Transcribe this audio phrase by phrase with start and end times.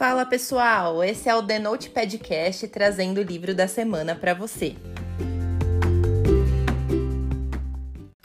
[0.00, 4.74] Fala pessoal, esse é o The Note Podcast trazendo o livro da semana para você.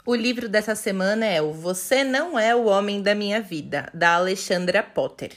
[0.06, 4.14] O livro dessa semana é o Você Não É o Homem da Minha Vida, da
[4.14, 5.32] Alexandra Potter.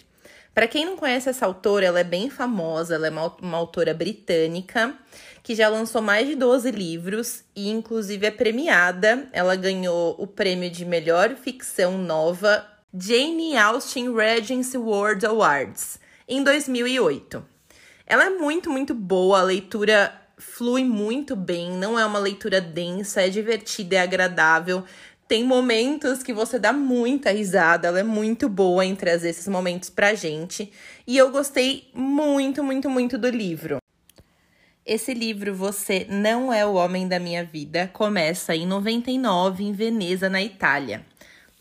[0.55, 4.95] Para quem não conhece essa autora, ela é bem famosa, ela é uma, autora britânica
[5.43, 9.27] que já lançou mais de 12 livros e, inclusive, é premiada.
[9.33, 12.65] Ela ganhou o prêmio de melhor ficção nova
[12.97, 17.43] Jane Austen Regency World Awards em 2008.
[18.05, 23.23] Ela é muito, muito boa, a leitura flui muito bem, não é uma leitura densa,
[23.23, 24.85] é divertida, é agradável.
[25.27, 29.89] Tem momentos que você dá muita risada, ela é muito boa em trazer esses momentos
[29.89, 30.71] pra gente.
[31.05, 33.79] E eu gostei muito, muito, muito do livro.
[34.85, 40.29] Esse livro, Você Não É o Homem da Minha Vida, começa em 99 em Veneza,
[40.29, 41.05] na Itália.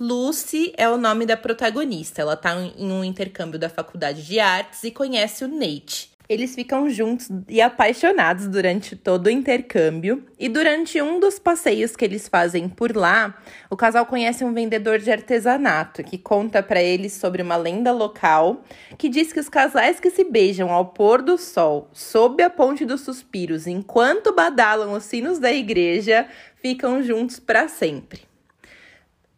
[0.00, 2.22] Lucy é o nome da protagonista.
[2.22, 6.16] Ela está em um intercâmbio da faculdade de artes e conhece o Nate.
[6.28, 10.24] Eles ficam juntos e apaixonados durante todo o intercâmbio.
[10.38, 15.00] E durante um dos passeios que eles fazem por lá, o casal conhece um vendedor
[15.00, 18.62] de artesanato que conta para eles sobre uma lenda local
[18.96, 22.84] que diz que os casais que se beijam ao pôr do sol, sob a ponte
[22.84, 26.28] dos suspiros, enquanto badalam os sinos da igreja,
[26.62, 28.27] ficam juntos para sempre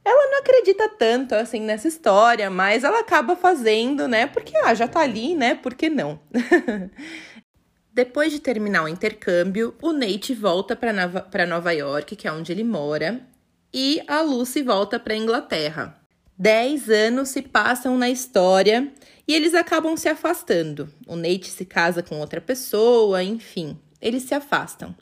[0.04, 4.26] ela não acredita tanto assim nessa história, mas ela acaba fazendo, né?
[4.26, 5.54] Porque ah, já tá ali, né?
[5.54, 6.20] Por que não?
[7.92, 12.64] Depois de terminar o intercâmbio, o Nate volta para Nova, York, que é onde ele
[12.64, 13.20] mora,
[13.74, 16.00] e a Lucy volta para Inglaterra.
[16.38, 18.90] Dez anos se passam na história
[19.28, 20.88] e eles acabam se afastando.
[21.06, 24.94] O Nate se casa com outra pessoa, enfim, eles se afastam.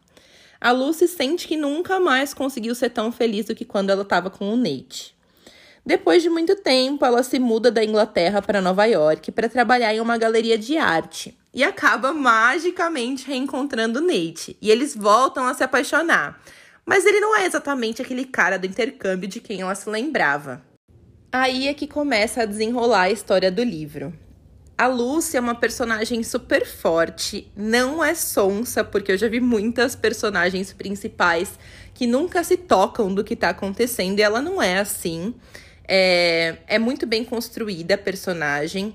[0.61, 4.29] A Lucy sente que nunca mais conseguiu ser tão feliz do que quando ela estava
[4.29, 5.17] com o Nate.
[5.87, 10.01] Depois de muito tempo, ela se muda da Inglaterra para Nova York para trabalhar em
[10.01, 14.57] uma galeria de arte e acaba magicamente reencontrando Nate.
[14.61, 16.41] E eles voltam a se apaixonar.
[16.85, 20.63] Mas ele não é exatamente aquele cara do intercâmbio de quem ela se lembrava.
[21.31, 24.13] Aí é que começa a desenrolar a história do livro.
[24.79, 29.97] A Lucy é uma personagem super forte, não é sonsa, porque eu já vi muitas
[29.97, 31.59] personagens principais
[31.93, 35.35] que nunca se tocam do que tá acontecendo e ela não é assim.
[35.83, 38.95] É, é muito bem construída a personagem,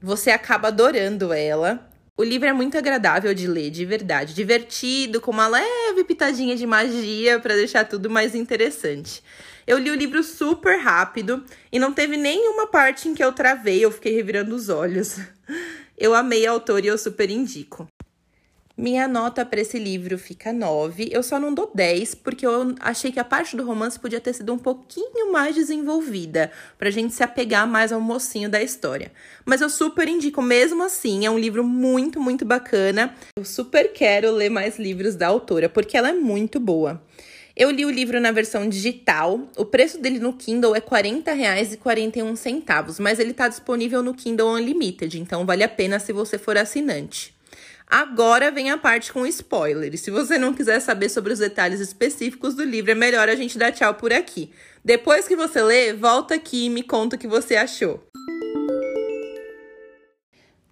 [0.00, 1.91] você acaba adorando ela.
[2.22, 6.64] O livro é muito agradável de ler, de verdade, divertido, com uma leve pitadinha de
[6.64, 9.24] magia para deixar tudo mais interessante.
[9.66, 13.84] Eu li o livro super rápido e não teve nenhuma parte em que eu travei,
[13.84, 15.18] eu fiquei revirando os olhos.
[15.98, 17.86] Eu amei a autora e eu super indico.
[18.74, 21.10] Minha nota para esse livro fica 9.
[21.12, 24.32] Eu só não dou 10 porque eu achei que a parte do romance podia ter
[24.32, 29.12] sido um pouquinho mais desenvolvida, pra gente se apegar mais ao mocinho da história.
[29.44, 33.14] Mas eu super indico mesmo assim, é um livro muito, muito bacana.
[33.36, 37.02] Eu super quero ler mais livros da autora porque ela é muito boa.
[37.54, 39.38] Eu li o livro na versão digital.
[39.54, 45.20] O preço dele no Kindle é R$ 40,41, mas ele está disponível no Kindle Unlimited,
[45.20, 47.34] então vale a pena se você for assinante.
[47.92, 49.92] Agora vem a parte com spoiler.
[49.92, 53.34] E se você não quiser saber sobre os detalhes específicos do livro, é melhor a
[53.36, 54.50] gente dar tchau por aqui.
[54.82, 58.02] Depois que você lê, volta aqui e me conta o que você achou.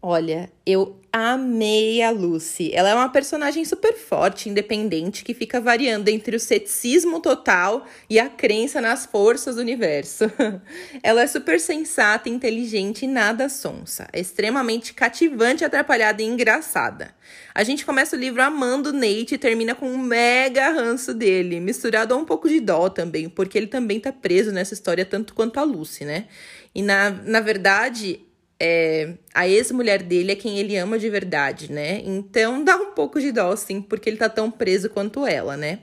[0.03, 2.71] Olha, eu amei a Lucy.
[2.73, 8.19] Ela é uma personagem super forte, independente, que fica variando entre o ceticismo total e
[8.19, 10.25] a crença nas forças do universo.
[11.03, 14.09] Ela é super sensata, inteligente e nada sonsa.
[14.11, 17.15] É extremamente cativante, atrapalhada e engraçada.
[17.55, 22.15] A gente começa o livro amando Nate e termina com um mega ranço dele, misturado
[22.15, 25.61] a um pouco de dó também, porque ele também tá preso nessa história tanto quanto
[25.61, 26.27] a Lucy, né?
[26.75, 28.21] E na, na verdade,
[28.61, 32.03] é, a ex-mulher dele é quem ele ama de verdade, né?
[32.05, 35.81] Então dá um pouco de dó, sim, porque ele tá tão preso quanto ela, né?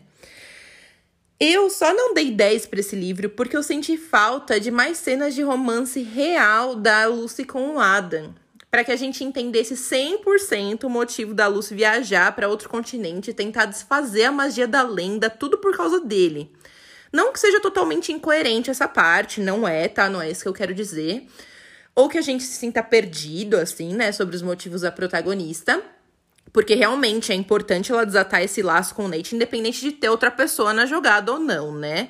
[1.39, 5.33] Eu só não dei 10 para esse livro porque eu senti falta de mais cenas
[5.33, 8.33] de romance real da Lucy com o Adam,
[8.69, 13.33] para que a gente entendesse 100% o motivo da Lucy viajar para outro continente e
[13.33, 16.51] tentar desfazer a magia da lenda, tudo por causa dele.
[17.11, 20.09] Não que seja totalmente incoerente essa parte, não é, tá?
[20.09, 21.27] Não é isso que eu quero dizer
[21.97, 25.81] ou que a gente se sinta perdido, assim, né, sobre os motivos da protagonista.
[26.53, 30.29] Porque realmente é importante ela desatar esse laço com o Nate, independente de ter outra
[30.29, 32.09] pessoa na jogada ou não, né?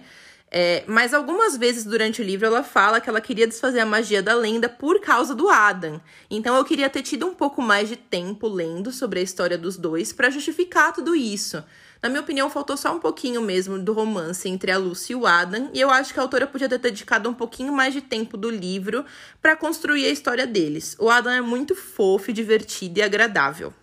[0.51, 4.21] É, mas algumas vezes durante o livro ela fala que ela queria desfazer a magia
[4.21, 6.01] da lenda por causa do Adam.
[6.29, 9.77] Então eu queria ter tido um pouco mais de tempo lendo sobre a história dos
[9.77, 11.63] dois para justificar tudo isso.
[12.01, 15.25] Na minha opinião, faltou só um pouquinho mesmo do romance entre a Lucy e o
[15.25, 18.37] Adam, e eu acho que a autora podia ter dedicado um pouquinho mais de tempo
[18.37, 19.03] do livro
[19.41, 20.95] para construir a história deles.
[20.99, 23.73] O Adam é muito fofo, divertido e agradável.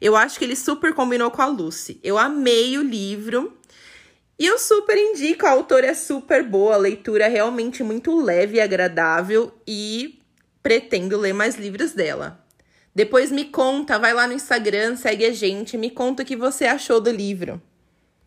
[0.00, 1.98] Eu acho que ele super combinou com a Lucy.
[2.02, 3.56] Eu amei o livro.
[4.38, 8.56] E eu super indico, a autora é super boa, a leitura é realmente muito leve
[8.56, 10.20] e agradável e
[10.60, 12.43] pretendo ler mais livros dela.
[12.94, 16.64] Depois me conta, vai lá no Instagram, segue a gente, me conta o que você
[16.64, 17.60] achou do livro.